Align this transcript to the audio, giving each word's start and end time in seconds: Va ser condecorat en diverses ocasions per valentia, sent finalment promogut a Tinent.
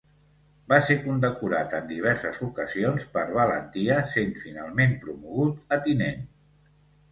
Va 0.71 0.77
ser 0.85 0.95
condecorat 1.01 1.75
en 1.79 1.85
diverses 1.91 2.39
ocasions 2.47 3.05
per 3.19 3.27
valentia, 3.37 4.01
sent 4.17 4.35
finalment 4.43 4.99
promogut 5.07 5.79
a 5.79 5.83
Tinent. 5.87 6.29